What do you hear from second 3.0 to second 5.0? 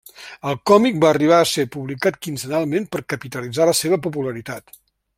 capitalitzar la seva popularitat.